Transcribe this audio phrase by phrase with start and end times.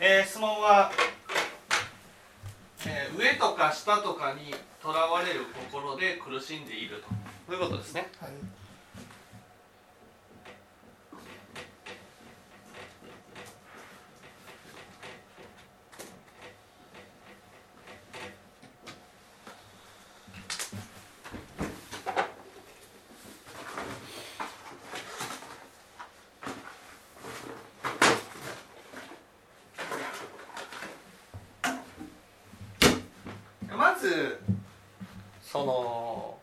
[0.00, 0.92] えー、質問は、
[2.86, 5.40] えー、上とか下とかにとらわれる
[5.70, 7.08] 心で苦しんでいると
[7.48, 8.08] そういうことですね。
[8.20, 8.30] はい
[33.78, 34.40] まず
[35.40, 36.36] その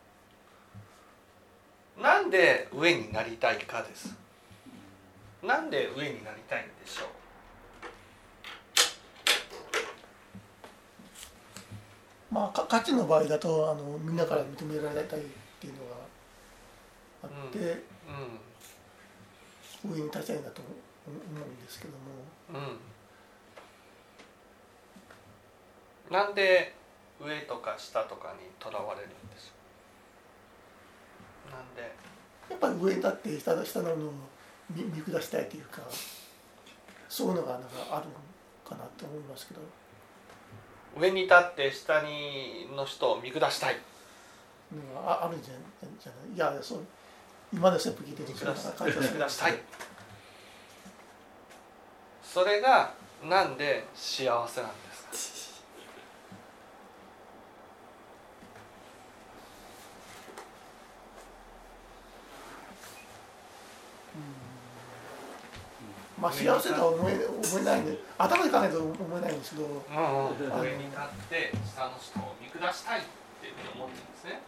[2.02, 4.16] なんで上になりたいかです
[5.44, 7.06] なんで上になりたいんでしょ
[12.32, 15.24] うまあか価値の場合だとあのみんなから認められたいっ
[15.60, 15.98] ていうのが
[17.24, 17.64] あって、う
[19.92, 19.92] ん。
[19.92, 20.70] 上に立ちたいんだと思
[21.10, 21.16] うん
[21.66, 22.06] ですけども。
[26.08, 26.14] うん。
[26.14, 26.74] なんで
[27.20, 29.52] 上とか下とかにとらわれるんです？
[31.52, 31.94] なんで？
[32.50, 34.14] やっぱり上に立って下の下ののを
[34.70, 35.82] 見見下したいというか
[37.10, 38.14] そういうのがなんかあるの
[38.64, 39.60] かなと思いますけど
[40.98, 43.78] 上に立って下にの人を見下したい。
[45.06, 45.54] ああるんじゃ
[46.02, 46.54] じゃない？
[46.54, 46.86] いやそう
[47.54, 47.72] 今
[48.14, 49.60] て見下したい。
[52.24, 55.56] それがなんで幸せなんですか
[66.22, 69.66] まあ幸せとは思え思えないんで頭で考えると思えないんですけど。
[69.66, 70.62] うんうん。
[70.62, 73.08] 上に立って下の人を見下したいって
[73.76, 74.42] 思ってるんですね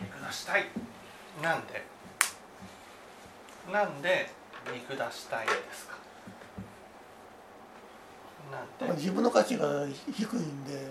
[0.00, 0.64] 見下したい
[1.42, 1.84] なんで
[3.72, 4.30] なんで
[4.72, 5.98] 見下したいんですか
[8.50, 10.90] なんで、自分の価値が低いんでうん。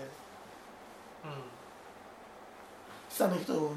[3.10, 3.74] 下の人を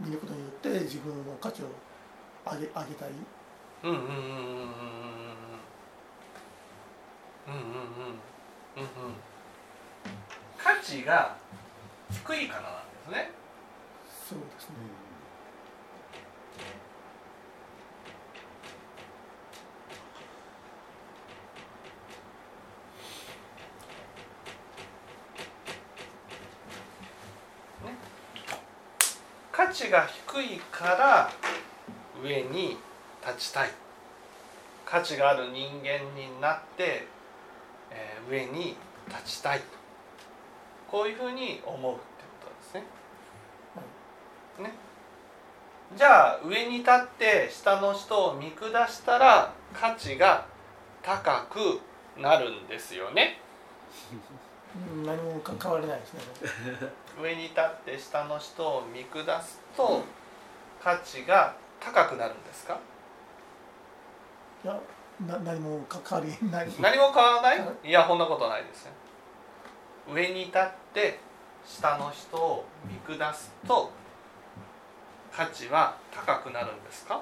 [0.00, 1.66] 見ることによって自分の価値を
[2.44, 3.10] 上げ上げたい。
[3.84, 4.18] うんうんうんうんうん
[7.46, 7.86] うんうんうん
[8.76, 9.14] うんうん
[10.58, 11.36] 価値が
[12.10, 13.30] 低いからなんですね
[14.28, 15.06] そうですね
[29.56, 31.30] 価値が低いから
[32.22, 32.78] 上に
[33.24, 33.70] 立ちたい
[34.86, 37.06] 価値がある人間になって、
[37.90, 38.76] えー上に
[39.08, 39.64] 立ちたいと
[40.90, 42.02] こういうふうに思うって
[42.40, 42.84] ことですね。
[44.64, 44.72] ね
[45.96, 50.46] じゃあ上に立って下の人を見下したら価値が
[51.02, 51.80] 高く
[52.20, 53.38] なるんですよね。
[54.92, 56.20] うん何も か変わり ないですね。
[57.20, 60.02] 上に立って下の人を見下すと
[60.82, 62.78] 価値が高くなるんですか？
[64.64, 64.78] いや
[65.26, 66.68] な何もか変わりない。
[66.78, 67.68] 何も変わらない？
[67.84, 68.92] いやそんなことないですよ
[70.08, 71.18] 上に立って
[71.64, 73.90] 下の人を見下すと
[75.34, 77.20] 価値は高くなるんですか？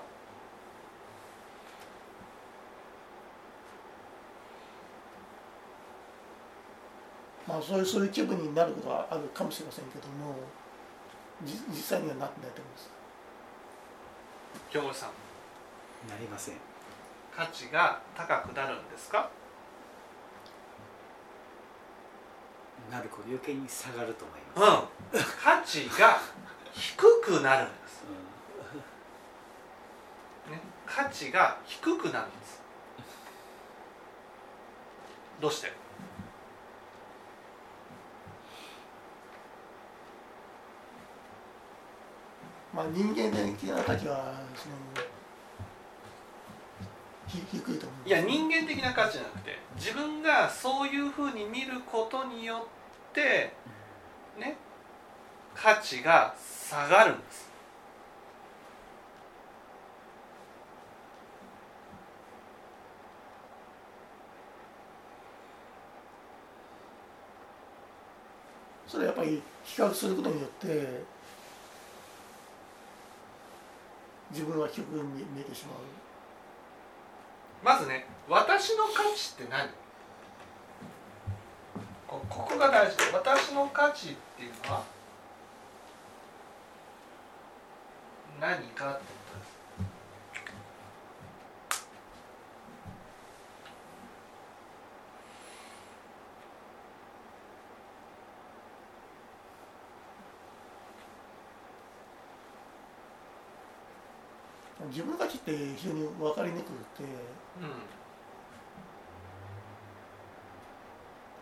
[7.46, 10.34] まあそういうそういう気分になることはあるかもしれませんけども
[11.44, 12.90] じ実際にはなってないと思います。
[14.70, 15.10] 京子さん。
[16.08, 16.54] なりません。
[17.34, 19.30] 価値が高くなるんですか？
[22.90, 23.24] なるほど。
[23.24, 25.24] 余計に下がると思います、うん。
[25.42, 26.20] 価値が
[26.72, 28.04] 低くなるんです、
[30.50, 32.62] ね、価値が低くなるんです。
[35.40, 35.72] どうして？
[42.74, 44.74] まあ人間的な価値はその
[47.28, 52.66] ひ低いと思うんいや人間的な価値じゃなくて自分がそういうふうに見ることによ
[53.10, 53.52] って
[54.38, 54.56] ね
[55.54, 57.54] 価値が下がるんです。
[68.88, 71.02] それはやっぱり比較することによって
[74.34, 75.76] 自分は低く見見えてしまう。
[77.62, 79.70] まずね私の価値って何？
[82.08, 84.82] ここが大事私の価値っていうのは
[88.40, 89.23] 何かって。
[104.88, 107.04] 自分の価値って非常に分かりにくくて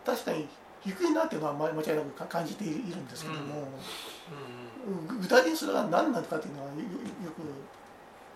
[0.05, 0.47] 確かに
[0.83, 3.67] 低いなっていうのは間違いなく感じているんですけども、
[5.19, 6.75] 具体的にそれが何なのかっていうのはよ
[7.31, 7.41] く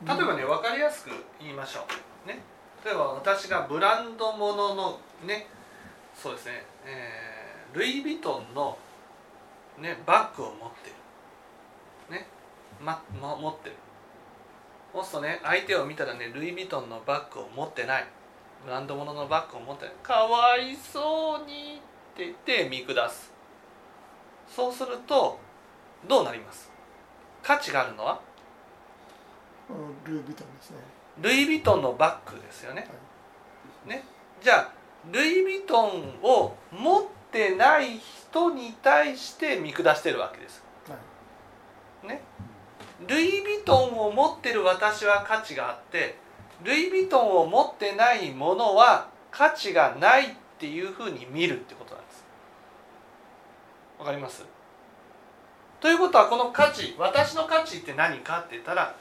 [0.06, 1.09] 例えばね分かりやすく
[1.39, 1.86] 言いましょ
[2.25, 2.39] うね。
[2.86, 5.48] 例えば私がブランドもののね
[6.15, 7.38] そうですね、えー
[7.74, 8.77] ルイ・ヴィトンの、
[9.77, 10.89] ね、バッグを持って
[12.09, 12.15] る。
[12.18, 12.27] ね、
[12.81, 13.75] ま、持ってる。
[14.97, 18.07] そうするとね相手を見たらねルイ・ヴィトンのバッグを持ってない。
[18.65, 19.94] ブランドもののバッグを持ってない。
[20.01, 21.79] かわいそうに
[22.13, 23.31] って言って見下す。
[24.47, 25.39] そうすると
[26.07, 26.71] どうなります？
[27.44, 28.19] 価値があるのは？
[29.69, 30.77] うんルービトンですね。
[31.21, 32.81] ルイ・ヴィトンのバッグですよね。
[32.81, 32.88] は
[33.85, 33.89] い。
[33.89, 34.03] ね。
[34.41, 34.71] じゃあ
[35.11, 40.63] ルイ・ヴィトンを持ってない人に対して見下してるわけです。
[40.89, 40.95] は
[42.03, 42.07] い。
[42.07, 42.21] ね
[43.05, 46.17] ルイ・ヴィトンを持ってる私は価値があって
[46.63, 52.25] ルイ・ヴィトンを持ってないものは価値がないっていうふうに見るってことなんです。
[53.99, 54.44] わかります？
[55.79, 58.95] ということはこの価値私の価値って何かって言ったら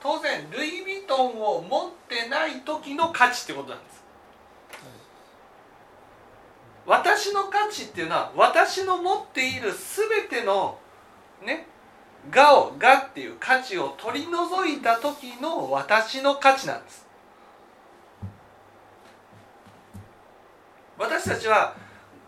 [0.00, 4.02] 当然ルイ・ヴィトンを持ってない時の価値ってことなんです。
[6.86, 10.78] 私の価値っていうのは私の持っている全ての
[11.44, 11.68] ね
[12.30, 17.06] 我を我っていう価値を取り除いた時の私の価値なんです。
[20.98, 21.74] 私たちは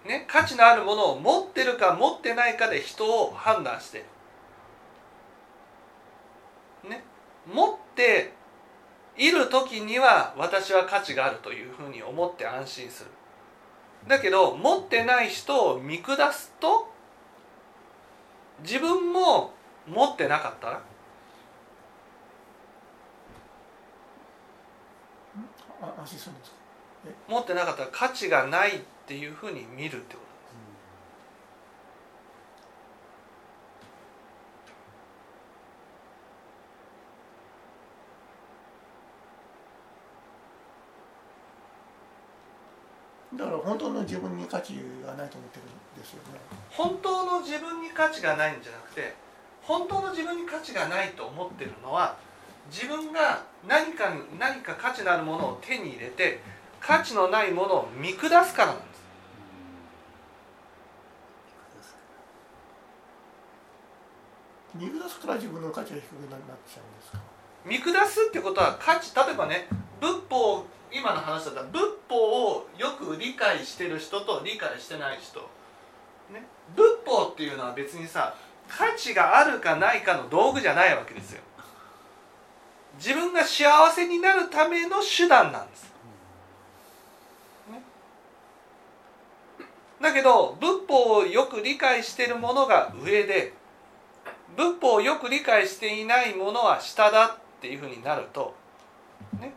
[0.05, 4.05] ね価値のあるものを持ってるか持ってないかで人を判断して
[6.89, 7.05] ね
[7.47, 8.33] 持って
[9.17, 13.11] いる時には私は価値があるというふうに思って安心する。
[14.09, 16.93] だけど持ってない人を見下すと
[18.63, 19.53] 自分も
[19.87, 20.81] 持ってなかった？
[27.29, 30.25] 持ってなかったら価値がないっていうふうに見るってこと
[43.37, 46.39] だから本当の自分に価値がないと思ってるんですよね。
[46.71, 49.15] 本当の自分に価値がないんじゃなくて
[49.67, 52.17] 本当の自分に価値がないと思ってるのは
[52.71, 56.41] 自分が何か何か価値のあるものを手に入れて
[56.81, 58.95] 価値のないものを見下すからなんです。
[64.75, 67.19] 見下すから自分の価値が低くなっちゃうんですか？
[67.65, 69.69] 見下すってことは価値例えばね
[70.01, 75.41] 仏法今の話だったら仏法をよく理解してる人と理解してない人、
[76.33, 76.45] ね、
[76.77, 78.35] 仏法っていうのは別にさ
[78.69, 81.43] 価値があるかないかの道具じゃないわけですよ。
[82.97, 85.93] 自分が幸せになるための手段なんです。
[90.01, 93.55] だけど仏法をよく理解しているものが上で
[94.55, 98.55] 仏法をよく理解していないものは下だっていうふうになると、
[99.41, 99.55] ね、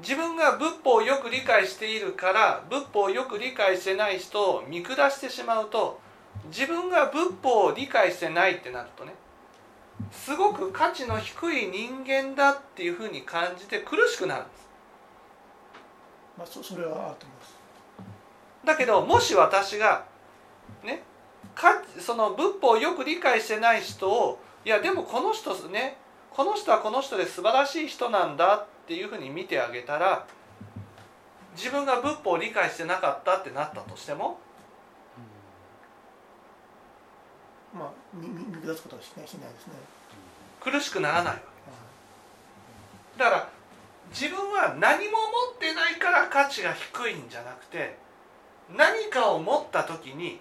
[0.00, 6.00] 自分が仏法をよく理解しているから仏法をよく理解してない人を見下してしまうと
[6.48, 9.14] 自分が仏法を理解してないってなるとね
[10.10, 14.68] すごく価値の低い人間だっていうふうに感じて苦しくなるんです。
[16.38, 17.58] まあそそれはあると思います
[18.64, 20.04] だけどもし私が
[20.84, 21.02] ね
[21.54, 25.96] かその仏法をよく理解してない人をいやでもこの人ね
[26.30, 30.26] この人はこの人で素晴らしい人なんだっていうふうに見てあげたら
[31.56, 34.38] 自分が仏法を理解してなかったってなったとしても
[37.78, 39.74] まあ見見見下すことはしないしないですね、
[40.60, 41.32] 苦しくならないわ。
[41.32, 41.38] は
[43.16, 43.48] けだから
[44.10, 47.96] 自分は何も持ってないから価値が低いんじゃなくて
[48.76, 50.40] 何かを持った時に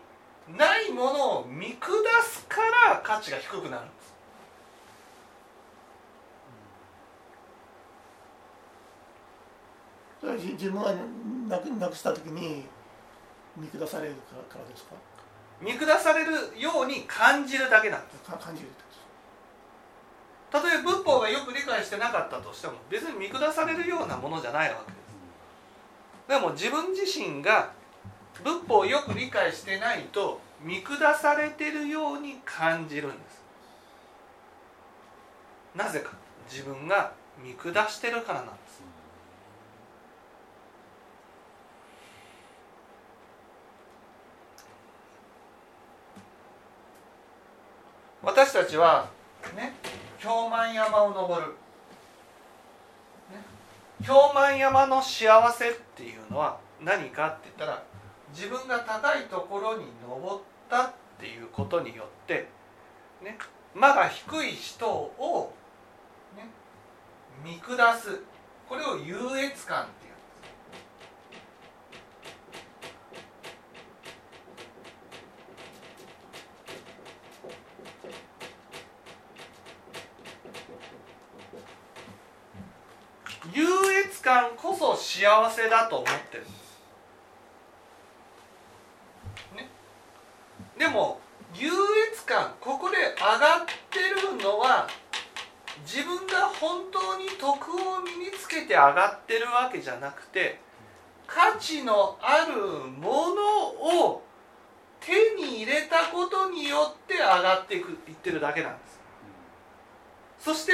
[0.57, 1.91] ないものを見下
[2.23, 4.13] すから価値が低くなるんです。
[10.17, 10.93] い、それはじ自分が
[11.49, 12.65] なくなくした時に
[13.57, 14.15] 見下される
[14.49, 14.95] からですか？
[15.61, 18.21] 見下されるように感じるだけなんです。
[20.49, 26.39] たとえ仏法がよく理解してなかったとしても別に見下されるようなものじゃないわけです。
[26.39, 27.71] でも自分自身が
[28.43, 33.41] 仏法をよく理解してないと見下されてるように感じるんです。
[35.75, 36.11] なぜか。
[36.49, 37.11] 自分が
[37.43, 38.81] 見下してるからなんです
[48.23, 49.09] 私たちは
[49.55, 49.73] ね
[50.19, 51.55] 京満山を登る、ね、
[54.03, 57.83] 京満山の幸せっていうのは何かって言ったら
[58.35, 62.47] 自分が高いところに登ったっていうことによって
[63.23, 63.37] ね
[63.73, 65.53] まだ低い人を、
[66.35, 66.45] ね、
[67.43, 68.21] 見下す。
[68.67, 70.17] これを優越感っていうん
[83.51, 83.63] です優
[84.05, 86.43] 越感こそ幸せだと思ってる。
[86.43, 86.55] んです
[89.55, 89.69] ね。
[90.77, 91.21] でも
[91.55, 91.69] 優
[92.11, 94.87] 越感ここで上がってるのは
[95.85, 100.59] 自分が本当に徳を身につけて上がってるわけじゃなくて
[101.25, 102.55] 価値のある
[102.89, 104.23] ものを
[104.99, 108.99] 手に入れたことによって上がっていくいってるだけなんです。
[110.39, 110.73] そして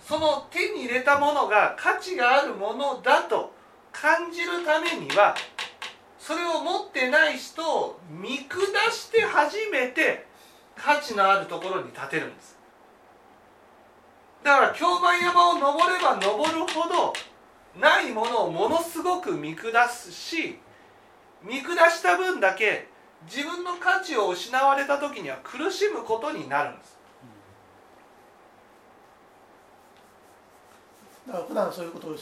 [0.00, 3.51] その手に入れたものが価値があるものだと
[3.92, 5.34] 感じるためには
[6.18, 8.56] それを持ってない人を見下
[8.90, 10.26] して初めて
[10.76, 12.56] 価値のあるところに立てるんです。
[14.42, 17.12] だから京満山を登れば登るほど
[17.78, 20.58] ないものをものすごく見下すし
[21.42, 22.88] 見下した分だけ
[23.26, 26.98] 自分の価値を失われた時には苦しむことになるんです。
[31.26, 32.16] だから普段そういうことを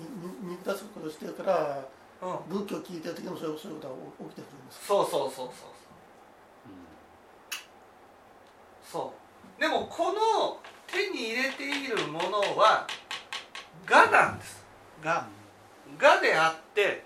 [0.00, 1.84] 見見見下すことしてるから
[2.22, 5.70] うん仏教聞いてる時もそういうそういうことが起きてくるんですそうそうそうそう
[8.82, 9.12] そ
[9.58, 12.86] うでもこの手に入れているものは
[13.88, 14.64] 我なんです
[15.04, 15.26] 我
[16.00, 17.04] 我であって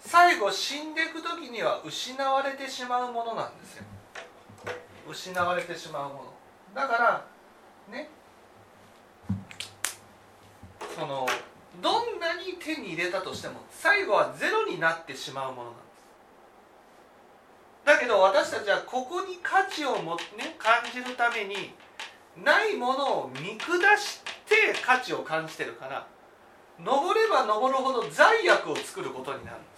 [0.00, 3.84] 最後死んでいく時には失われてしまうものなんですよ
[5.08, 6.20] 失われてしまうもの
[6.74, 7.24] だから
[7.90, 8.10] ね
[10.94, 11.26] その
[11.82, 15.84] どんなに手に入れたとしても最後はゼロになってしまうものなんです。
[17.84, 21.74] だけど私たちはここに価値をも、ね、感じるために
[22.42, 26.06] ないものを見下して価値を感じてるから
[26.78, 29.74] 登れば登るほど罪悪を作ることになるんです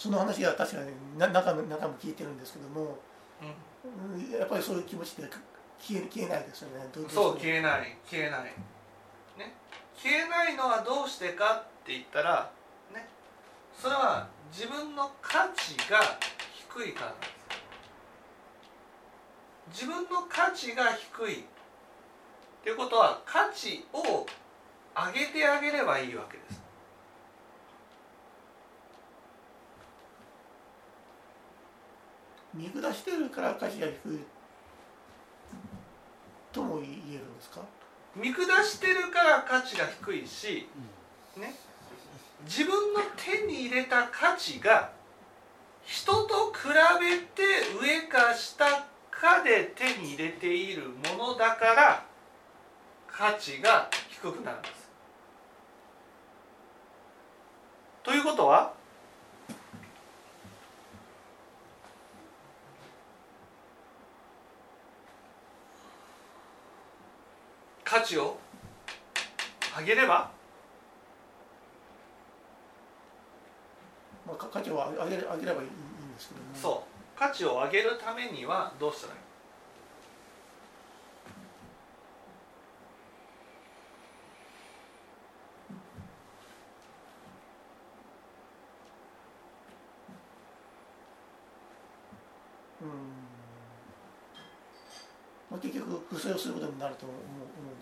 [0.00, 2.98] その話は確かにな中の中も聞いてるんですけども、
[3.42, 4.32] うん。
[4.32, 5.28] やっぱりそういう気持ちで
[5.78, 6.86] 消え消えないですよね。
[6.90, 8.44] どそうど消えない消えない。
[8.44, 9.52] ね。
[9.94, 12.50] 消えないのはどうしてかって言ったら
[12.94, 13.06] ね。
[13.76, 16.00] それは自分の価値が
[16.72, 17.14] 低いから
[19.70, 21.44] 自分の価値が低いっ
[22.64, 24.24] ていうことは価値を
[24.96, 26.59] 上げてあげればいいわけです
[32.60, 34.20] 見下してるから価値が低い
[36.52, 37.60] とも言えるんですか？
[38.14, 40.68] 見下してるから価値が低いし
[41.36, 41.54] ね
[42.44, 44.90] 自分の手に入れた価値が
[45.84, 46.68] 人と比
[47.00, 47.42] べて
[47.80, 48.64] 上か下
[49.10, 52.04] かで手に入れているものだから
[53.06, 54.90] 価値が低くなるんです。
[58.02, 58.72] ということは
[68.00, 68.38] 価値を
[69.78, 70.30] 上げれば？
[74.26, 77.18] まあ、か価値を上げれ上げればいいんですけどもそう。
[77.18, 79.20] 価値を上げるためにはどうしたらいい？
[92.82, 92.88] うん。
[95.50, 97.18] まあ、結局不正をすることになると思う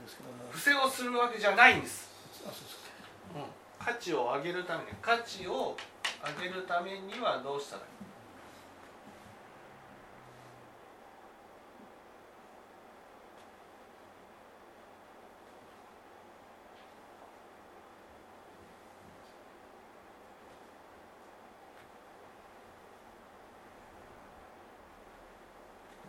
[0.08, 2.08] ですけども不正をするわけじゃないんです、
[2.42, 2.68] うですか
[3.78, 5.76] 価値を上げるために価値を
[6.40, 7.88] 上げるためにはどうしたらいい？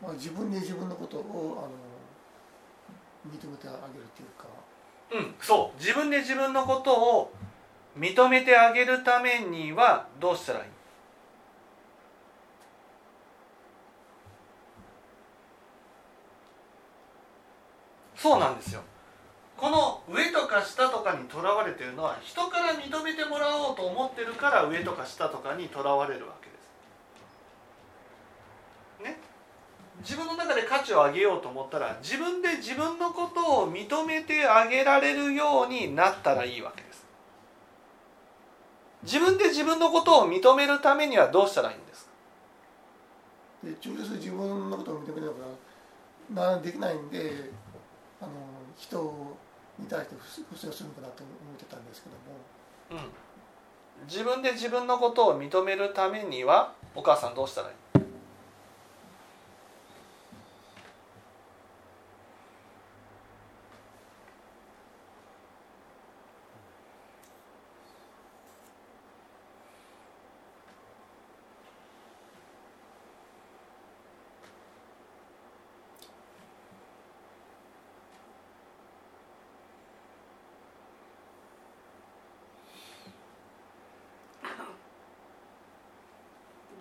[0.02, 1.89] まあ、自分で自分のことをあの
[3.32, 4.46] 認めてあげるっていうか。
[5.12, 5.80] うんそう。
[5.80, 7.34] 自分で自分のことを
[7.98, 10.66] 認めてあげるためにはどうしたらいい？
[18.16, 18.82] そうなんですよ。
[19.56, 26.56] この上とか下とかにとらわれてるのは人から認めてもらおうと思ってるから上とか下とかにとらわれるわけで
[29.02, 29.04] す。
[29.04, 29.18] ね
[30.02, 37.06] 自分の中で価値を上げようと思ったら自分で自分のことを認めてあげられるようになったらいいわけです。
[39.04, 42.12] 自分で自分のことを認めるためにはどうしたらいいんですか？
[43.64, 45.34] で直接自分のことを認めなが
[46.36, 47.52] らなできないんで
[48.22, 48.32] あの
[48.78, 49.38] 人
[49.78, 50.16] に対して
[50.52, 53.04] 不正をするのかなと思ってたんですけども。
[53.04, 57.76] うん、自分で自分のことを認めるためにはお母さんどうしたらいい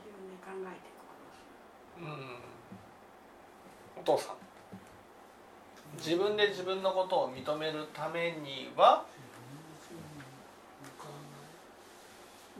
[0.00, 2.40] 自分で考えて行動すうん
[4.00, 4.36] お父さん
[5.96, 9.04] 自分で自分のことを認めるためには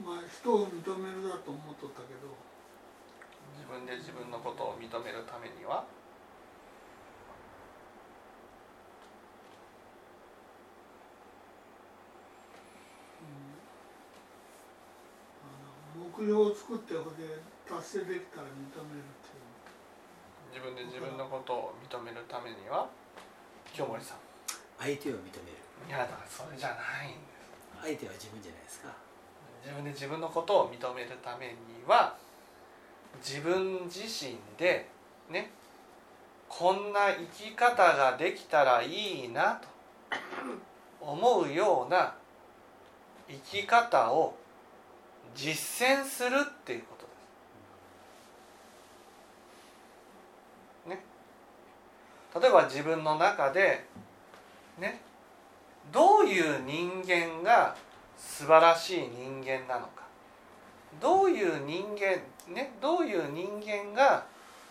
[0.03, 2.49] まあ人を認めるだと思っとったけど。
[3.69, 5.85] 自分で自分のことを認めるためには
[15.93, 19.49] 目標を作ってほで達成できたら認めるっていう。
[20.51, 22.89] 自分で自分のことを認めるためには
[23.79, 24.17] 清盛さん。
[24.77, 25.57] 相手を認める。
[25.87, 26.75] いやだからそれじゃな
[27.05, 27.17] いんで
[27.79, 27.81] す。
[27.81, 28.89] 相手は自分じゃないですか。
[29.63, 31.53] 自分で自分のことを認めるために
[31.87, 32.17] は
[33.23, 34.89] 自分自身で
[35.29, 35.51] ね
[36.49, 39.67] こんな生き方ができたらいいなと
[40.99, 42.15] 思うような
[43.29, 44.35] 生き方を
[45.35, 47.05] 実践するっていうこと
[50.89, 50.97] です。
[50.97, 51.03] ね。
[52.35, 53.85] 例えば自分の中で
[54.77, 55.01] ね
[55.91, 57.75] どういう人間が
[58.17, 60.03] 素晴らしい人間なのか。
[61.01, 62.17] どういう人間
[62.53, 64.25] ねどういう人間が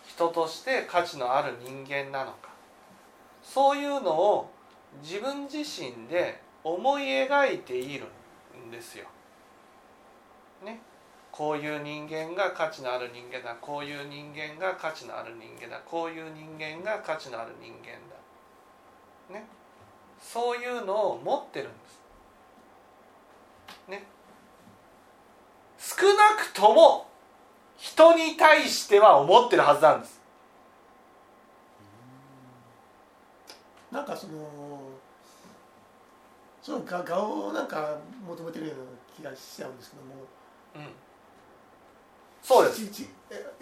[0.07, 2.49] 人として価値のある人間なのか。
[3.43, 4.51] そういうのを
[5.01, 8.05] 自分自身で思い描いている
[8.67, 9.05] んですよ。
[10.63, 10.81] ね。
[11.39, 17.93] こういう人間が価値のある人間だこういう人間が価値のある人間だこういう人間が価値のある人間
[19.31, 19.39] だ。
[19.39, 19.47] ね
[20.21, 22.01] そういうのを持ってるんです。
[23.87, 24.05] ね
[25.77, 27.07] 少なくとも
[27.77, 30.19] 人に対しては思ってるはずなんです。
[33.93, 34.81] なんかその
[36.61, 37.97] そのが顔をなんか
[38.27, 38.83] 求めてるような
[39.15, 40.25] 気がしちゃうんですけども
[40.75, 41.08] うん、
[42.49, 42.81] そうです。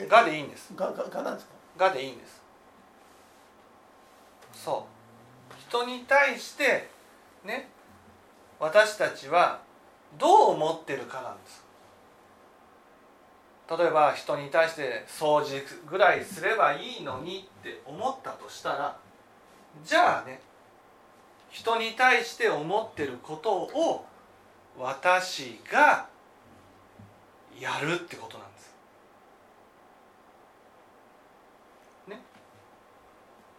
[0.08, 0.74] がでいいんです。
[0.74, 1.48] がががなんです
[1.78, 1.88] か？
[1.90, 2.42] がでいいんです。
[4.54, 4.88] そ
[5.52, 5.54] う。
[5.60, 6.88] 人に対して
[7.44, 7.70] ね
[8.62, 9.60] 私たちは
[10.18, 11.66] どう思ってるかなんです。
[13.78, 18.98] 例えば人に対して掃除ぐらいすればいいのにって思ったとしたら
[19.84, 20.40] じゃあね
[21.50, 24.06] 人に対して思ってることを
[24.80, 26.08] 私が
[27.60, 28.58] やるってことなんです。
[32.08, 32.22] ね。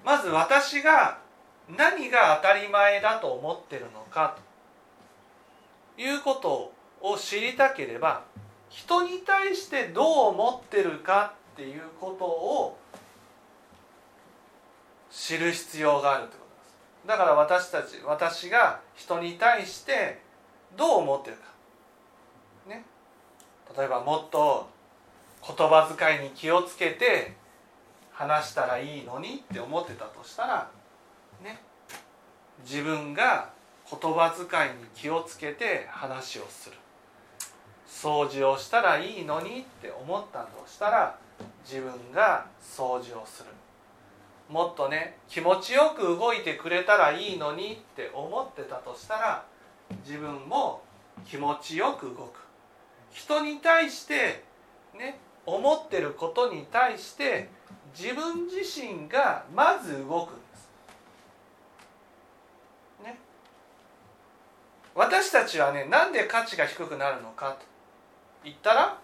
[0.09, 1.19] まず私が
[1.69, 4.39] 何が当たり前だと思ってるのか
[5.97, 6.03] と。
[6.03, 8.25] いうことを知りたければ
[8.71, 12.79] 人に対してどう思ってるかっていうことを
[15.11, 16.71] 知る必要があるってことで
[17.03, 17.09] す。
[17.09, 20.23] だから私たち私が人に対して
[20.75, 21.43] どう思ってるか。
[22.67, 22.83] ね。
[23.77, 24.71] 例えばもっと
[25.47, 27.35] 言葉遣いに気をつけて
[28.19, 30.69] 話したらいいのにって思ってたとしたら
[31.45, 31.61] ね
[32.65, 33.51] 自分が
[33.89, 34.45] 言葉遣
[34.77, 36.77] いに気をつけて話をする。
[37.87, 41.17] 掃除をしたらいいのにって思ったとしたら
[41.65, 43.51] 自分が掃除をする。
[44.49, 49.45] もっとね気持ちよく動いてくれたらいいのにって思ってたとしたら
[50.05, 50.83] 自分も
[51.25, 52.41] 気持ちよく動く。
[53.13, 54.43] 人に対して
[54.99, 57.49] ね思ってることに対して
[57.99, 60.69] 自分自身がまず動くんです。
[63.03, 63.19] ね。
[64.95, 67.67] 私たちはねなんで価値が低くなるのかと
[68.45, 68.99] 言ったら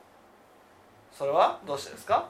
[1.13, 2.29] それはどうしてですか、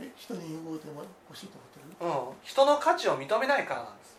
[0.00, 2.30] え人に言う欲しいと思ってる？
[2.30, 4.18] うん、人の価値を認めないからなんです。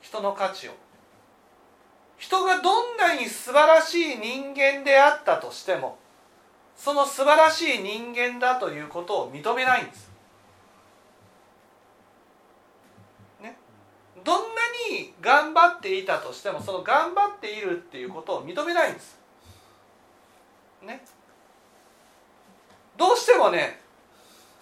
[0.00, 0.72] 人の価値を。
[2.18, 5.96] 人がどんなに素晴らしい人間であったとしても
[6.82, 10.10] その素晴らしい人間だということを認めないんです。
[13.42, 13.54] ね、
[14.24, 19.18] どんなに頑張っていたとしてもその頑張っているっていうことを認めないんです。
[20.80, 21.04] ね、
[22.96, 23.78] どうしてもね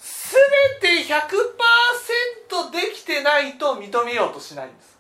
[0.01, 0.41] 全
[0.81, 4.99] て100%できてないと認めようとしないんです。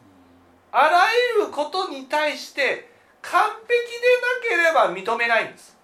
[0.70, 1.02] あら
[1.40, 5.77] ゆることに対して完璧でなければ認めないんです。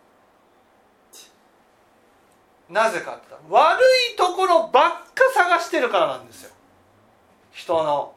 [2.69, 3.81] なぜかって悪
[4.13, 6.51] いところばっか探してるからなんですよ。
[7.53, 8.15] 人の。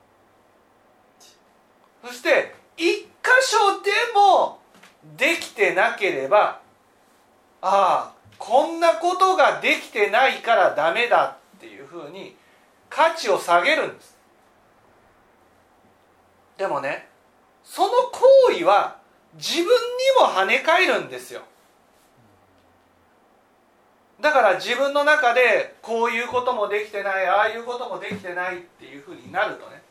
[2.06, 3.08] そして一箇
[3.42, 4.60] 所でも
[5.18, 6.62] できてなければ
[7.62, 12.36] ああこんなことができてないからダメだっていうふうに
[12.90, 14.16] 価値を下げるんです。
[16.58, 17.08] でもね
[17.64, 18.98] その行為は
[19.36, 19.70] 自分に
[20.20, 21.42] も跳ね返るんですよ。
[24.20, 29.82] だから自分の中でこういうこともできてないああいうこともできてないっていうふうになるとね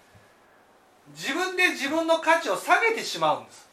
[1.15, 3.69] 自分で自分の価値を下げてしまうんです。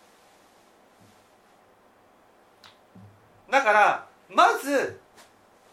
[3.49, 4.99] だからまず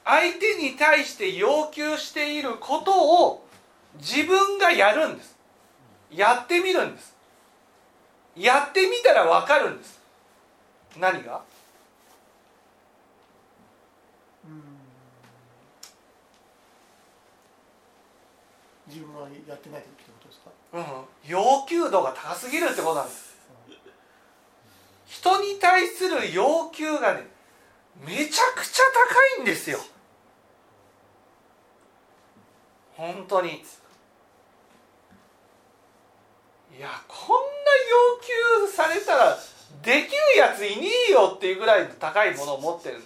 [0.04, 3.46] 相手に対して要求していることを
[3.98, 5.36] 自分がやるんです。
[6.10, 7.16] やってみるんです。
[8.36, 10.00] やってみたら分かるんです。
[10.98, 11.42] 何が？
[18.90, 20.50] 自分はやってないってことですか？
[20.72, 20.84] うん、
[21.24, 23.30] 要求度が高すぎるってことなんです。
[25.06, 27.26] 人に対する要求がね
[28.04, 28.82] めちゃくちゃ
[29.36, 29.78] 高いんですよ。
[32.96, 33.64] 本当に。
[36.76, 37.42] いやこんな
[38.64, 39.38] 要求されたら
[39.82, 43.02] できるやついねえよっていうぐらいの高いものを持ってる。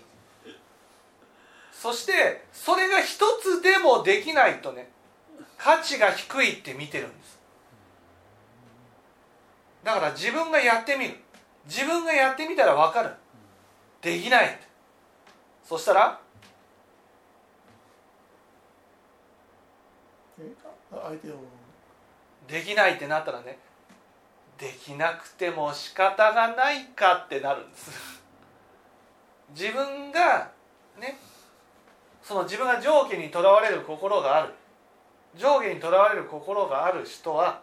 [1.73, 4.91] そしてそれが一つでもできないとね
[5.57, 7.39] 価値が低いって見てるんです。
[9.83, 11.15] だから自分がやってみる。
[11.67, 13.11] 自分がやってみたら分かる。
[14.03, 14.61] できない
[15.65, 16.21] そしたら
[22.47, 23.59] できないってなったらね
[24.59, 28.23] できなくても仕方がないかってなるんです。
[29.55, 30.51] 自分が
[31.01, 31.19] ね
[32.23, 34.53] その自分が上下にとらわれる心がある。
[35.37, 37.61] 上下にとらわれる心がある人は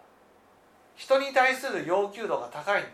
[0.96, 2.92] 人に対する要求度が高いんで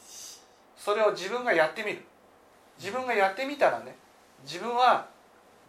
[0.00, 0.42] す。
[0.76, 2.02] それを自分がやってみる。
[2.78, 3.94] 自分がやってみたらね
[4.44, 5.06] 自分は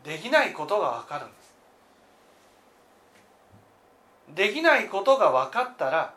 [0.04, 1.46] できないことが分かるんです。
[4.36, 6.14] できないことが分かったら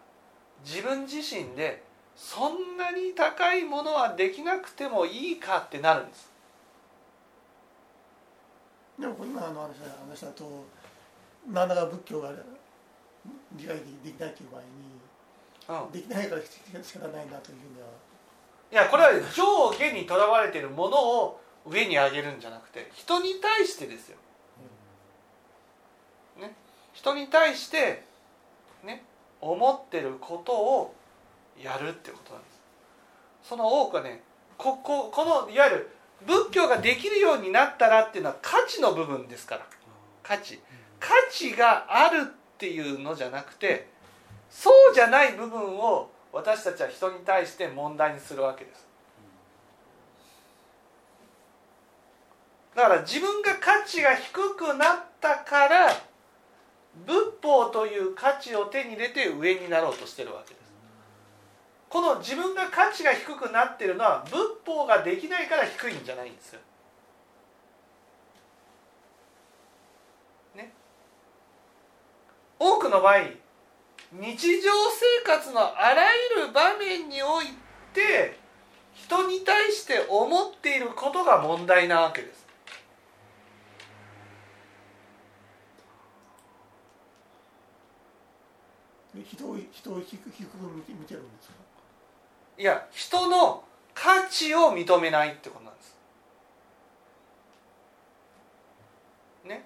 [0.65, 1.83] 自分自身で
[2.17, 6.33] そんなに高いものはできなくてもいいかってなるんです。
[8.99, 9.71] でも今の
[10.09, 10.65] 話だと
[11.53, 12.31] 何らか仏教が
[13.53, 13.83] 理解で
[14.13, 15.93] きないという場合うん。
[15.93, 16.43] にできないから
[16.83, 17.89] 仕方ないなというふうには。
[18.71, 24.19] いやこれは上下にとらわれているものを上に上げるんじゃなくて人に対してですよ。
[26.39, 26.55] ね、
[26.93, 28.05] 人に対して
[28.85, 29.05] ね
[29.41, 30.95] 思ってることを
[31.61, 32.49] やるってことなんで
[33.43, 33.49] す。
[33.49, 34.23] その多くはね
[34.57, 35.91] こここのいわゆる
[36.27, 39.67] 仏教ができるようになったらっていうのは価値の部分ですから。
[40.23, 40.61] 価値
[40.99, 42.25] 価値があるっ
[42.59, 43.89] ていうのじゃなくて
[44.51, 48.87] そうじゃない部分を私たちは人に対して問題にするわけです。
[52.75, 55.89] だから自分が価値が低くなったから
[57.07, 60.69] 仏法という価値を手に入れて上になろうとしてるわけです。
[61.89, 66.61] この自分が価値が低くなってるのは仏法ができないから低いんじゃないんですよ。
[72.59, 73.19] 多くの場合
[74.13, 76.03] 日常生活のあら
[76.37, 77.47] ゆる場面におい
[77.93, 78.39] て
[78.95, 82.47] 人に対して思っていることが問題なわけです。
[89.15, 90.43] で人を人を低く見
[91.07, 91.55] てるんですか？
[92.59, 95.95] いや人の価値を認めないってことなんです
[99.45, 99.65] ね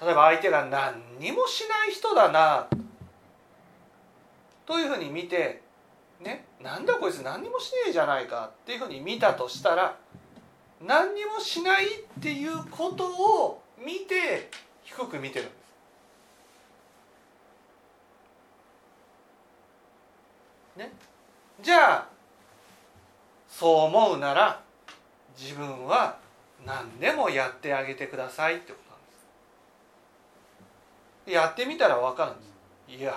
[0.00, 2.68] 例えば相手が何にもしない人だな
[4.64, 5.60] というふうに見て
[6.20, 9.96] ねなんだこいつ何にもしねえじゃないかっていうふうに見たとしたら
[10.80, 11.88] 何にもしないっ
[12.22, 14.48] ていうことを見て
[14.84, 15.60] 低く見てるんです。
[20.78, 20.92] ね、
[21.62, 22.08] じゃあ
[23.48, 24.62] そう思うなら
[25.38, 26.16] 自分は
[26.64, 28.79] 何でもやってあげてくださいってこと。
[31.26, 33.00] やってみたら分かるんです。
[33.00, 33.16] いやー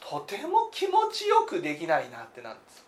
[0.00, 2.84] とても気持ちよくできないなってなんです。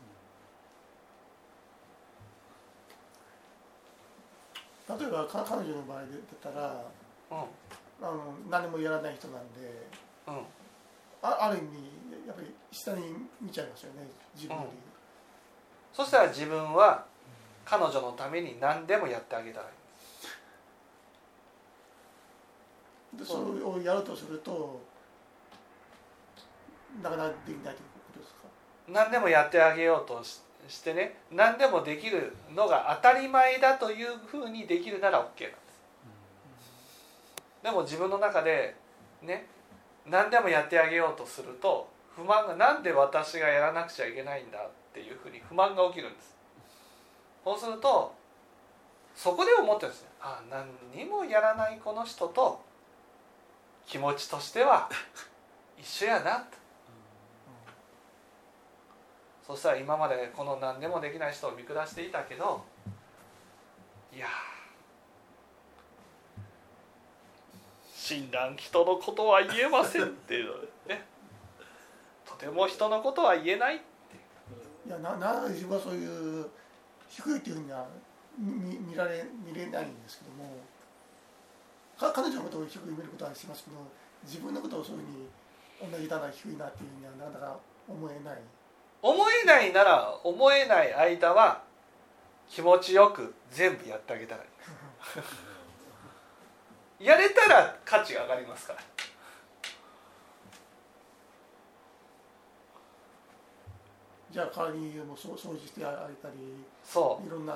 [4.88, 6.84] 例えばか彼女の場合で言ったら
[7.30, 9.60] うあの何もやらない人なんで
[10.30, 10.44] んうん。
[11.22, 11.66] あある意味
[12.26, 14.78] やっぱり下に見ちゃいますよね自分より、
[15.92, 17.04] そしたら自分は
[17.64, 19.74] 彼女のために何でもやってあげたらいい
[23.18, 24.80] でそれをやろうとすると
[27.02, 28.38] なかなかできないということですか？
[28.88, 31.16] 何でもやってあげようとししてね。
[31.30, 35.56] 何でもできるのが当たり前だというふうにできるなら OK なんです。
[37.62, 38.74] でも自分の中で
[39.22, 39.46] ね
[40.04, 46.34] 何でもやってあげようとすると不満がなんで私がやらなくちゃいけないんだっていうふうに不満が起きるんです。
[47.44, 48.12] そうすると
[49.14, 50.08] そこで思ってるんですね。
[50.20, 52.60] あ何にもやらないこの人と
[53.86, 54.88] 気持ちとしては
[55.78, 56.56] 一緒やなと。
[59.46, 62.64] そしたら今までこの何でもできない人を見下していたけど
[64.12, 64.26] いや
[67.94, 70.60] 診断人のことは言えませんっていうの。
[70.88, 71.04] でね
[72.28, 73.80] とても人のことは言えないい
[74.90, 76.46] やななぜ自分はそういう
[77.08, 77.86] 低いっていうふうには
[78.36, 80.44] 見見られ見れないんですけども。
[80.44, 80.65] か
[81.98, 83.76] 彼女のことを低く見ることはしますけど
[84.24, 88.38] 自分のことをそういうふうに同じだな低いなっていうふうにはなかなか思えない。
[89.02, 91.62] 思えないなら思えない間は
[92.48, 94.46] 気持ちよく全部やってあげたらい
[97.00, 97.04] い。
[97.06, 98.80] やれたら価値が上がりますから。
[104.30, 106.34] じゃあ代わりにも掃除してあげたり
[106.84, 107.26] そう。
[107.26, 107.54] いろんな、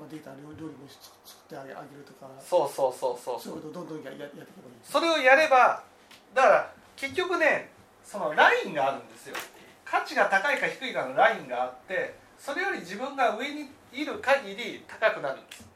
[0.00, 2.24] まあ、データ料料理も作作ってあげあげるとか。
[2.40, 3.40] そうそうそうそう。
[3.40, 5.84] そういうことをどんどんやややっていけばいいそれをやれば
[6.32, 7.68] だから結局ね
[8.02, 9.36] そのラインがあるんですよ。
[9.84, 15.68] 価値が高いか低いかのラインがあってそれより自分が上にいる限り高くなるんです。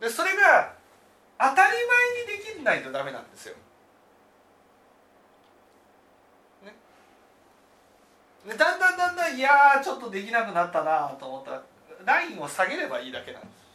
[0.00, 0.74] でそれが
[1.38, 1.76] 当たり
[2.26, 3.54] 前にできないとダメなんですよ、
[8.46, 11.50] でだんだんだんだんいやーちょっとできなくなったなと思った。
[11.50, 11.62] ら
[12.04, 13.66] ラインを下げればいいだけなんです。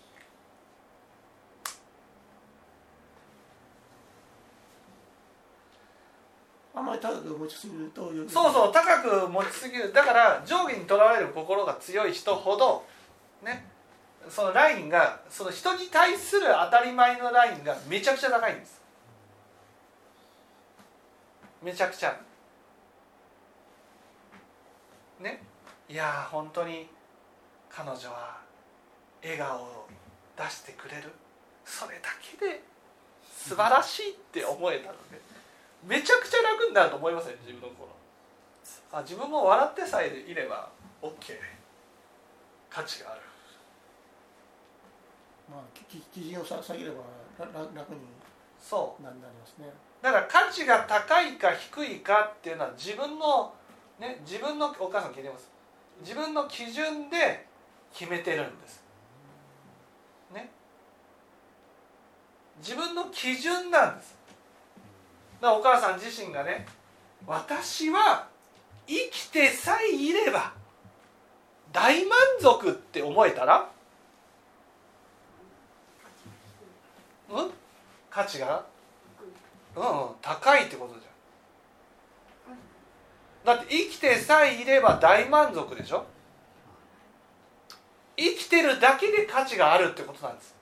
[6.74, 9.92] あんまり高く持ちすぎるとそうそう高く持ちすぎる。
[9.92, 12.86] だから上下にとらわれる心が強い人ほど
[13.44, 13.66] ね
[14.30, 18.80] そのラインがその人に対する当たり前のラインがめちゃくちゃ高いんです。
[21.62, 22.18] めちゃくちゃ
[25.22, 25.42] ね。
[25.88, 26.90] いやー本当に
[27.70, 28.40] 彼女は
[29.24, 29.88] 笑顔を
[30.38, 31.12] 出してくれる。
[31.66, 32.64] それだけで
[33.24, 35.22] 素晴らしいって思えたので
[35.86, 37.90] めちゃくちゃ楽になると思いますね自分の心
[38.92, 40.70] あ自分も笑ってさえいれば
[41.02, 41.12] OK
[42.70, 43.22] 価値がある。
[45.50, 47.04] まあ基準をさ下げれば
[47.76, 48.00] 楽に
[48.62, 49.04] そう。
[49.04, 49.68] ななりますね。
[50.02, 53.54] だから価値が高いか低いかっていうのは自分の
[54.02, 55.50] ね自分のお母さん聞いてます？
[56.02, 57.46] 自分の基準で
[57.94, 58.84] 決めてるんです。
[60.34, 60.50] ね？
[62.58, 64.16] 自分の基準なんです。
[65.40, 66.66] だからお母さん自身がね
[67.28, 68.28] 私は
[68.88, 70.54] 生きてさえいれば
[71.72, 73.70] 大満足って思えたら
[77.30, 77.52] うん？
[78.10, 78.66] 価値が？
[79.76, 81.11] うんうん高いってことじゃん。
[83.44, 86.06] だって生きてさえいれば大満足でしょ？
[88.16, 90.56] 生きてるだけで価値があるってことなんです。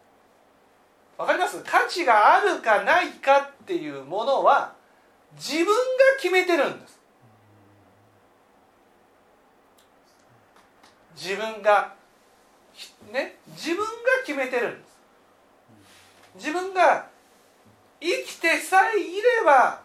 [1.18, 1.62] わかります？
[1.66, 4.74] 価値があるかないかっていうものは
[5.36, 5.74] 自分が
[6.22, 7.00] 決めてるんです。
[11.16, 11.94] 自分が
[13.12, 13.86] ね自分が
[14.26, 14.98] 決めてるんです。
[16.36, 17.08] 自分が
[18.00, 19.82] 生きてさえいれば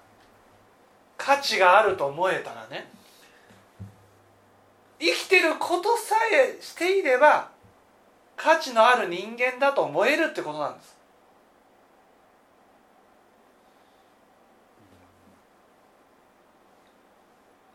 [1.16, 2.88] 価値があると思えたらね
[4.98, 7.50] 生きてることさえしていれば
[8.36, 10.94] 価値のある人間だと思えるってことなんです。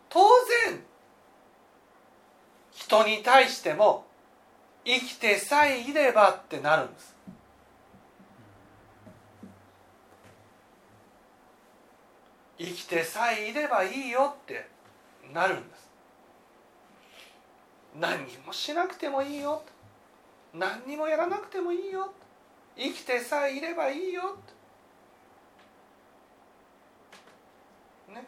[0.09, 0.19] 当
[0.65, 0.81] 然
[2.71, 4.05] 人に対しても
[4.83, 7.15] 生きてさえいればってなるんです。
[12.59, 14.67] 生きてさえいればいいよって
[15.33, 15.89] なるんです。
[17.97, 19.63] 何にもしなくてもいいよ。
[20.53, 22.11] 何にもやらなくてもいいよ
[22.75, 24.37] 生きてさえいればいいよ
[28.09, 28.25] ね。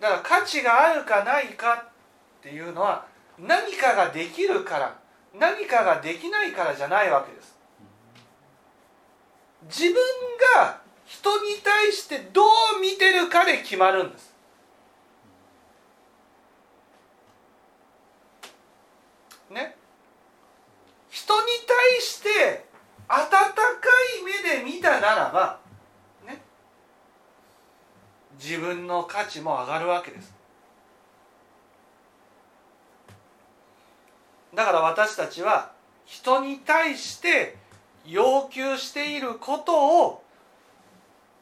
[0.00, 3.06] だから価値があるかないかっていうのは
[3.38, 4.98] 何かができるから
[5.32, 7.54] 何かができないからじゃないわけです。
[9.64, 9.94] 自分
[10.62, 14.34] が人に対してどう見てるかで決まるんです。
[19.50, 19.76] ね。
[21.10, 22.64] 人に対して
[23.08, 23.46] 温か
[24.20, 25.60] い目で見たならば
[26.26, 26.42] ね。
[28.38, 30.34] 自分の価値も上がるわけです。
[34.54, 35.72] だから私たちは
[36.06, 37.56] 人に対して
[38.06, 40.23] 要求していることを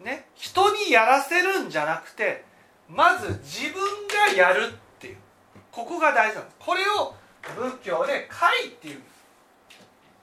[0.02, 2.44] ね人にやらせるんじゃなくて
[2.88, 5.16] まず自分がやるっていう。
[5.70, 6.56] ここが大事なんです。
[6.58, 7.14] これを
[7.56, 9.12] 仏教で「戒」っていうんです。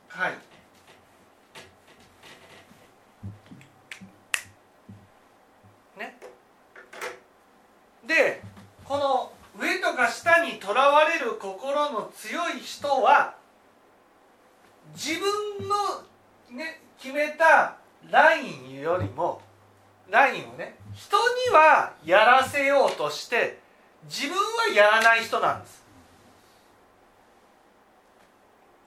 [0.08, 0.34] 戒。
[5.98, 6.20] ね。
[8.06, 8.44] で
[8.86, 13.36] この上とか下にとらわれる心の強い人は
[14.94, 16.04] 自分の、
[16.52, 17.78] ね、決めた
[18.10, 19.42] ラインよりも
[20.10, 21.18] ラインをね人
[21.50, 23.60] にはやらせようとして
[24.06, 25.80] 自分はやらない人なんです。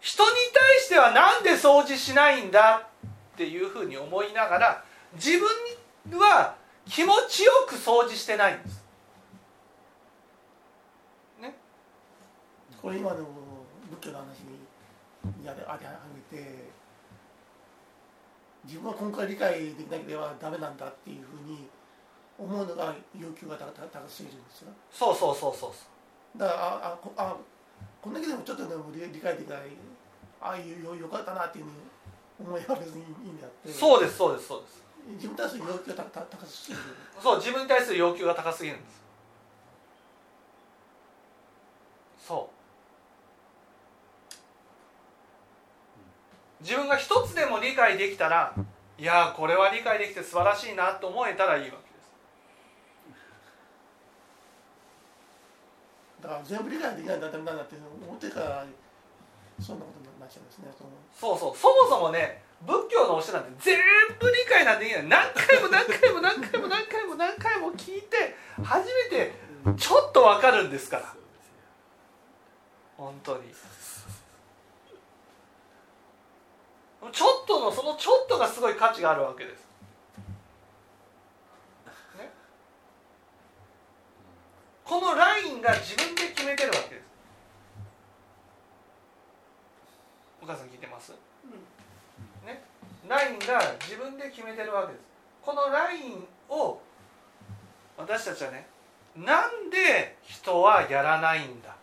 [0.01, 2.89] 人に対してはなんで掃除しないんだ
[3.35, 6.57] っていうふうに思いながら自分は
[6.87, 8.85] 気持ちよく掃除してないんです。
[11.41, 11.55] ね。
[12.81, 13.19] これ今の
[13.91, 15.93] 仏教の話にやで当ては
[16.33, 16.62] めて
[18.65, 21.69] 自分は今回理解できなければダメなんだっていうふうに
[22.39, 24.73] 思うのが要求が高高すぎるんですよ。
[24.91, 27.37] そうそうそうそうだからああこあ
[28.01, 29.59] こんだけでもちょっとでも理理解できない
[30.41, 31.77] ああいうよよかったなっていうふうに
[32.49, 33.69] 思えば別にいいんであって。
[33.71, 34.83] そうですそうですそうです。
[35.09, 36.81] 自分に対する要求が高高すぎる。
[37.21, 39.03] そう自分に対する要求が高すぎるんです
[42.27, 42.63] そう
[46.63, 48.55] 自分が一つでも理解できたら
[48.99, 52.11] いやーこれは理解できて素晴らしいなと思えたらいいわけです。
[56.23, 58.65] だから全部理解できないんだダメなんだって思ってから
[59.61, 60.71] そんなことになっちゃうんですね
[61.19, 61.57] そうそう。
[61.57, 63.77] そもそもね仏教の教えなんて全
[64.21, 69.35] 部理解なんてできない何回も何回も何回も何回も何回も聞いて初めて
[69.77, 71.13] ちょっと分かるんですから。
[72.97, 73.53] 本当に
[77.11, 79.67] ちょっとのそのちょっとがすごい価値があるわけです、
[82.17, 82.31] ね、
[84.85, 87.05] このラインが自分で決めてるわけです。
[90.43, 91.13] お母さん聞いてます？
[92.45, 92.63] ね。
[93.09, 95.03] ラインが自分で決めてるわけです。
[95.43, 96.81] このラインを
[97.97, 98.67] 私たちはね
[99.17, 101.77] なんで人はやらないんだ？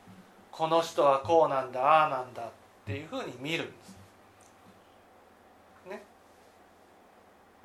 [0.51, 2.51] この人はこうなんだああなんだっ
[2.85, 3.89] ていうふうに見るんです
[5.89, 6.03] ね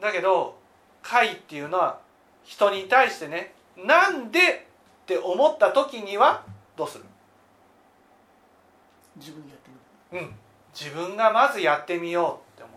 [0.05, 0.59] だけど
[1.03, 1.99] 解っていうのは
[2.45, 6.45] 人に対してねなんでって思った時には
[6.77, 7.05] どうする
[9.17, 9.71] 自分でやって
[10.13, 10.27] みる。
[10.27, 10.35] うん。
[10.75, 12.73] 自分がまずやってみようって思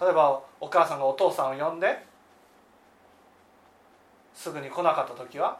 [0.00, 0.04] う。
[0.04, 1.98] 例えばお母さんがお父さんを呼んで
[4.34, 5.58] すぐに来なかった時は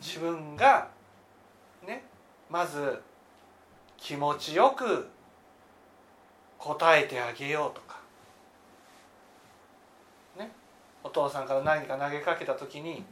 [0.00, 0.88] 自分が
[1.86, 2.04] ね
[2.48, 3.00] まず
[3.96, 5.08] 気持ちよく
[6.58, 8.00] 答えてあげようとか。
[10.38, 10.50] ね。
[11.02, 13.04] お父さんから何か投げかけた時に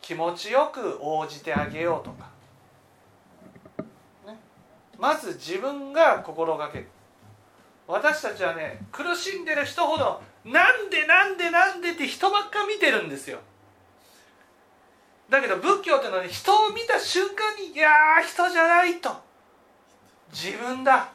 [0.00, 2.30] 気持ちよく応じてあげようとか、
[4.26, 4.38] ね、
[4.98, 6.78] まず自分が心がけ。
[6.78, 6.88] る
[7.88, 13.38] 私たちはね苦しんでる人ほどなんでなんでなんでって人ばっか見てるんですよ。
[15.28, 19.10] だけど仏教っていうのは、ね、人を見た瞬間にいやー人じゃないと。
[20.32, 21.08] 自分だ。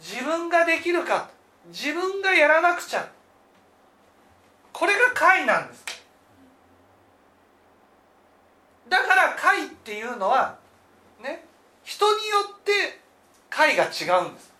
[0.00, 1.30] 自分ができるか
[1.68, 3.08] 自分がやらなくちゃ。
[4.72, 5.84] これが解なんです。
[8.88, 10.58] だから解っていうのは
[11.22, 11.44] ね
[11.84, 13.00] 人によって
[13.48, 14.50] 解が違うんです。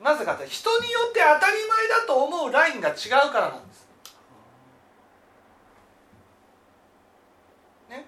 [0.00, 2.92] なぜかって人によって当たり前だと思うラインが違
[3.28, 3.86] うからなんです、
[7.90, 8.06] ね、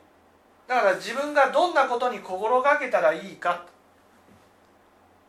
[0.73, 3.67] だから自分がどんなことに心がけたらいいか。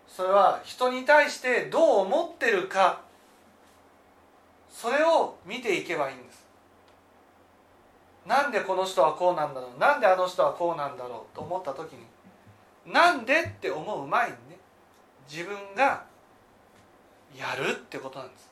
[0.08, 3.02] それは人に対してどう思ってるか。
[4.70, 6.46] それを見ていけばいいんです。
[8.26, 9.80] なんでこの人はこうなんだろう。
[9.80, 12.06] なんであの人はこうなんだろうと思った時に。
[12.94, 14.58] なんでって思う前にね
[15.30, 16.06] 自分が
[17.38, 18.50] やるってことなんです。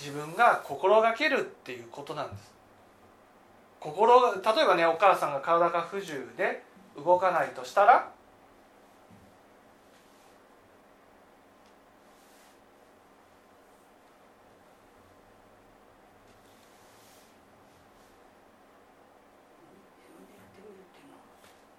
[0.00, 2.53] 自分が心がけるっていうことなんです。
[3.84, 6.62] 心例えばねお母さんが体が不自由で
[6.96, 8.10] 動かないとしたら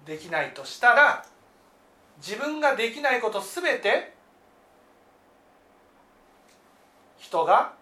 [0.06, 1.26] できないとしたら
[2.24, 4.14] 自分ができないことすべて
[7.18, 7.74] 人が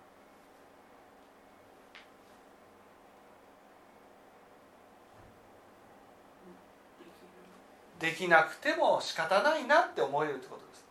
[8.03, 10.83] できなくても仕方ないなって思えるってことです。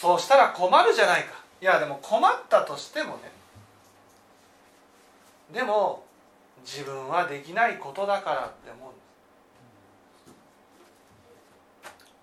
[0.00, 1.42] そうしたら困るじゃないか。
[1.60, 3.32] いやでも困ったとしてもね。
[5.52, 6.04] でも
[6.64, 9.02] 自分はできないことだからって思うんです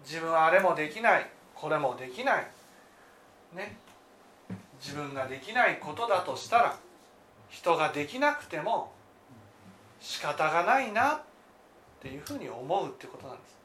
[0.09, 1.29] 自分はあれもできない。
[1.53, 2.47] これもできない。
[3.55, 3.77] ね。
[4.81, 6.75] 自分ができないことだとしたら
[7.47, 8.91] 人ができなくても
[9.99, 11.21] 仕方がないなっ
[12.01, 13.59] ていうふうに思うってことなんです。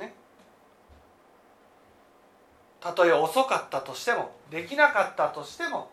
[0.00, 0.12] ね。
[2.80, 5.88] たとえ遅かったとしてもできなかったとしても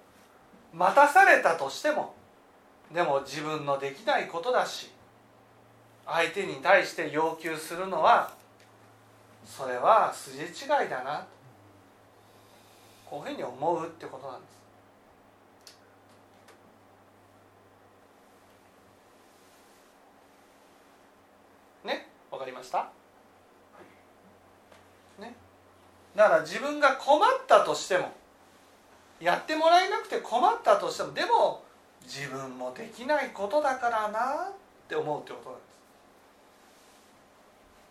[0.73, 2.15] 待たされたとしても
[2.93, 4.91] でも自分のできないことだし
[6.05, 8.33] 相手に対して要求するのは
[9.45, 11.25] それは筋違いだな。
[13.09, 14.51] こういうふうに思うってことなんです。
[21.85, 22.07] ね？
[22.29, 22.89] わかりました？
[25.19, 25.35] ね？
[26.15, 28.11] だから自分が困ったとしても
[29.19, 31.63] やってもらえなくて困ったとしてもでも
[32.03, 34.53] 自分もできないことだからなっ
[34.87, 35.71] て思うってことなんです。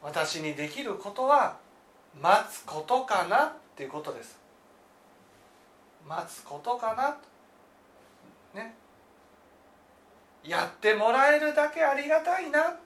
[0.02, 1.56] 私にできることは
[2.20, 4.38] 待つことかなっていうことです。
[6.06, 8.74] 待つことかなね。
[10.42, 12.76] やってもらえるだけありがたいな。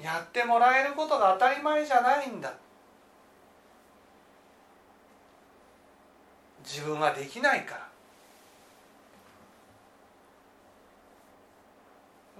[0.00, 2.52] やってもらえることが当たり前じゃないんだ。
[6.66, 7.76] 自分はできないか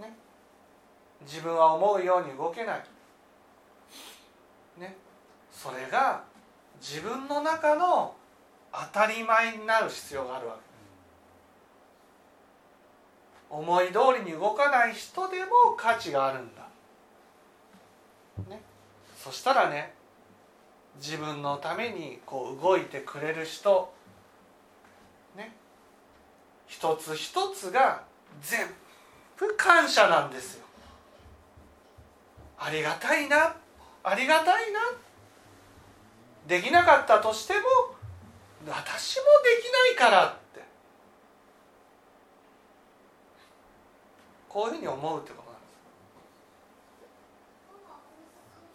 [0.01, 0.07] ら。
[0.09, 0.17] ね。
[1.23, 2.85] 自分は思うように動けない。
[4.79, 4.97] ね。
[5.53, 6.25] それが
[6.81, 8.17] 自分の中の
[8.73, 10.67] 当たり前になる必要があるわけ。
[13.49, 13.93] 思い通
[14.25, 16.67] りに動かない人でも価値があるんだ。
[18.51, 18.61] ね、
[19.17, 19.95] そしたらね
[20.97, 23.95] 自分のためにこう動いてくれる人
[25.37, 25.55] ね。
[26.67, 28.03] 一つ一つが
[28.43, 28.67] 全
[29.37, 30.67] 部感謝なんですよ。
[32.59, 33.55] ありがたいな。
[34.03, 34.81] ありがたいな。
[36.47, 37.61] できなかったとしても
[38.69, 40.65] 私もできないからって。
[44.49, 45.43] こういうふうに思うってこ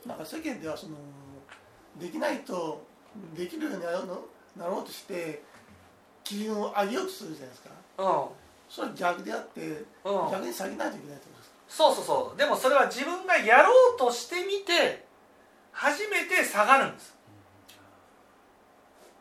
[0.04, 0.38] となんです。
[0.38, 0.96] なんか世間ではその
[2.00, 2.86] できないと
[3.36, 5.44] できるようになろうとして
[6.24, 7.70] 基準を上げようとするじゃないですか。
[7.98, 8.26] うん。
[8.70, 10.32] それは逆であって、うん。
[10.32, 11.56] 逆に下げないといけないってことですか？
[11.68, 12.38] そうそうそう。
[12.38, 15.06] でもそれは自分がやろうとしてみて
[15.72, 17.16] 初めて下がるんです。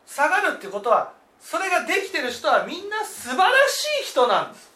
[0.07, 4.70] 下がるってことはそれができてる人はみんな素晴らしい人なんです。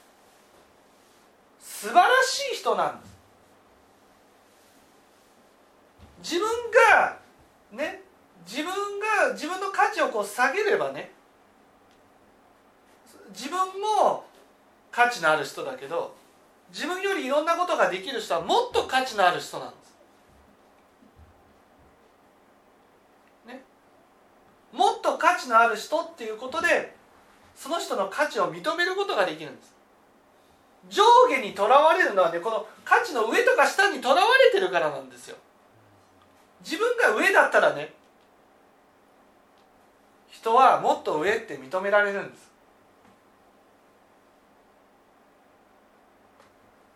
[1.61, 3.15] 素晴らしい人なんです。
[6.23, 6.49] 自分
[6.91, 7.19] が
[7.73, 8.03] ね
[8.47, 11.13] 自分が自分の価値をこう下げればね
[13.35, 14.25] 自分も
[14.91, 16.15] 価値のある人だけど
[16.71, 19.97] 自分よりいろんなことができる人はもっと価値のある人なんです。
[23.47, 23.63] ね、
[24.73, 26.95] もっと価値のある人っていうことで
[27.55, 29.75] その人の価値を認めることができるんです。
[30.89, 34.21] 上下にとらわれるのはねこの価値の上とか下にとらわ
[34.53, 35.37] れてるからなんですよ
[36.65, 37.93] 自分が上だったらね
[40.31, 42.54] 人はもっと上って認められるんです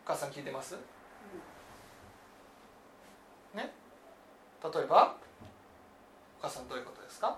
[0.09, 0.75] 母さん聞いてます？
[3.55, 3.71] ね？
[4.65, 5.17] 例えば
[6.39, 7.37] お母さんどういうことですか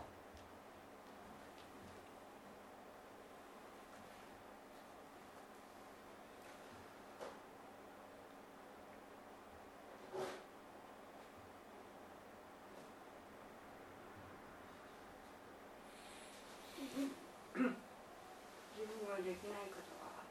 [17.53, 20.23] 自分ができないことがあ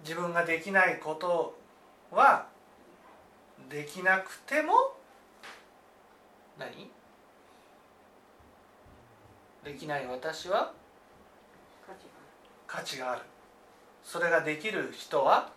[0.11, 1.57] 自分ができないこと
[2.11, 2.45] は
[3.69, 4.73] できなくても
[6.59, 6.91] 何？
[9.63, 10.73] できない私は
[11.87, 11.93] た
[12.67, 13.21] 価値がある。
[14.03, 15.49] それができる人は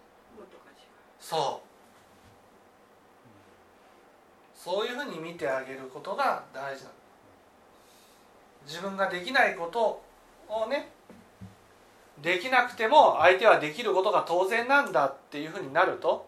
[1.19, 1.67] そう。
[4.57, 6.95] そういうふうに見てあげることが大事なの。
[8.69, 10.01] 自分ができないこと
[10.49, 10.93] をね
[12.25, 16.27] できなくても相手はできることが当然なんだっていうふうになると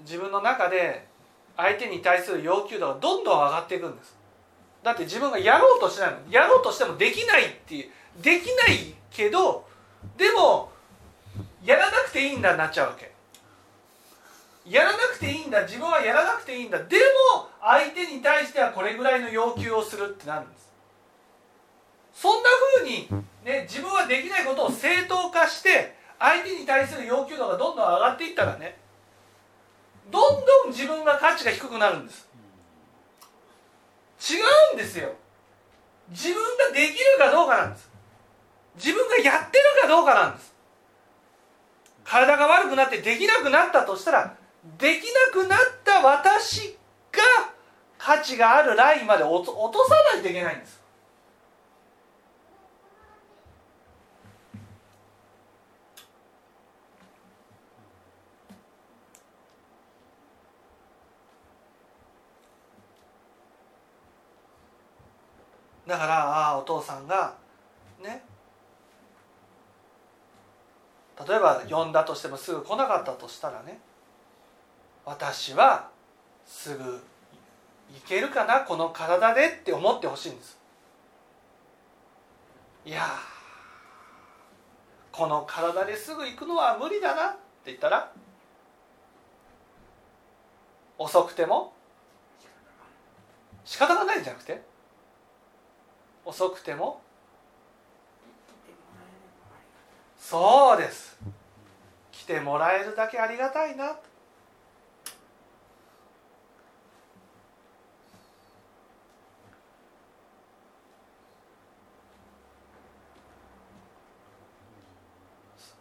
[0.00, 1.06] 自分の中で
[1.54, 4.16] 相手に対する要求度がどんどん上がっていくんです。
[4.82, 6.16] だって自分がやろうとしないの。
[6.30, 7.90] やろうとしてもできないっていう
[8.22, 9.66] できないけど
[10.16, 10.70] でも
[11.62, 13.12] やらなくていいんだになっちゃうわけ。
[14.64, 16.78] やらなくていいんだ自分はやらなくていいんだ。
[16.78, 16.96] で
[17.34, 20.65] も相手に対してはこれぐらいの要求をするってなるんです。
[22.16, 22.48] そんな
[22.78, 23.06] ふうに、
[23.44, 28.78] ね、自分はできないことを正当化して相手に対する要求度がどんどん上がっていったらね
[30.10, 32.26] どんどん自分が価値が低くなるんです。
[34.18, 34.36] 違
[34.72, 35.12] うんですよ。
[36.08, 37.90] 自分ができるかどうかなんです。
[38.76, 40.54] 自分がやってるかどうかなんです。
[42.02, 44.36] 体が悪くなってできなくなったとしたら
[44.78, 45.04] でき
[45.34, 46.78] なくなった私
[47.12, 47.20] が
[47.98, 49.52] 価値があるラインまで落と
[49.88, 50.75] さないといけないんです
[65.86, 67.34] だからああお父さんが
[68.02, 68.24] ね。
[71.26, 73.78] 例えば呼んだとしてもすぐ来なかったとしたらね。
[75.04, 75.88] 私は
[76.44, 77.00] すぐ行
[78.06, 80.58] けるかなこの体でって思ってほしいんです。
[82.84, 83.02] いや
[85.10, 88.12] この体ですぐ行くのは無理だなって言ったら
[90.98, 91.72] 遅くても
[93.64, 94.75] 仕方がないんじゃなくて。
[96.26, 97.00] 遅くても？
[100.18, 101.16] そうです。
[102.10, 103.96] 来てもらえるだけありがたいな。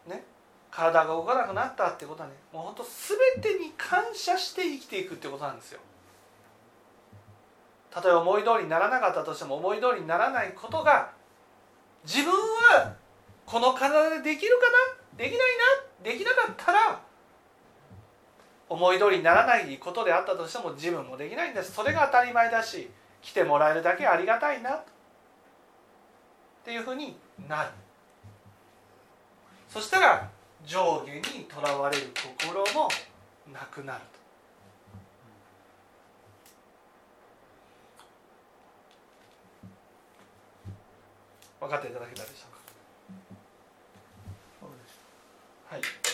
[0.06, 0.24] ね？
[0.70, 5.80] 体が動かなくなったってことはねもう本当全てに感謝して生きていくってことなんですよ
[7.96, 11.12] たとえ思い通りにならなかったとしても思い通りにならないことが
[12.04, 12.94] 自分は
[13.46, 14.66] この体でできるか
[15.18, 15.24] な？
[15.24, 15.40] できない
[16.04, 16.12] な？
[16.12, 17.00] できなかったら
[18.68, 21.72] 思い通りにならないことであったとしても自分もできないんです。
[21.72, 22.92] それが当たり前だし
[23.22, 24.72] 来てもらえるだけありがたいな。
[24.72, 24.84] っ
[26.66, 27.16] ていうふうに
[27.48, 27.70] なる。
[29.70, 30.30] そしたら
[30.66, 32.08] 上下にとらわれる
[32.44, 32.90] 心も
[33.54, 34.02] なくなる。
[41.66, 42.60] 分かっていただけたでしょうか。
[45.76, 46.05] はい